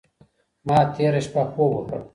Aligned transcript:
ما 0.67 0.77
تېره 0.95 1.21
شپه 1.25 1.41
خوب 1.51 1.71
وکړ. 1.75 1.99